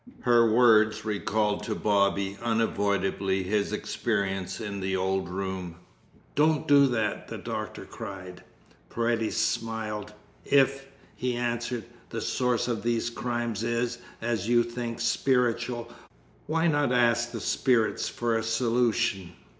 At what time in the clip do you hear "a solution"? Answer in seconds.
18.35-19.33